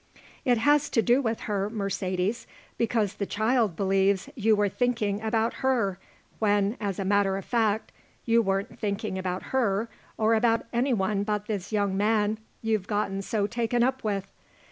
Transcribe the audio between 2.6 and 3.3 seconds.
because the